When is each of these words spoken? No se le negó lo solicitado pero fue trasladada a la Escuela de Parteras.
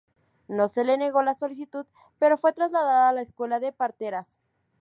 No 0.47 0.67
se 0.67 0.83
le 0.83 0.97
negó 0.97 1.21
lo 1.21 1.31
solicitado 1.35 1.85
pero 2.17 2.35
fue 2.39 2.53
trasladada 2.53 3.09
a 3.09 3.13
la 3.13 3.21
Escuela 3.21 3.59
de 3.59 3.71
Parteras. 3.71 4.35